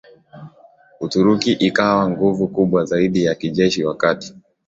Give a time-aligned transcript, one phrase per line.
[1.05, 4.35] Uturuki ikawa nguvu kubwa zaidi ya kijeshi wakati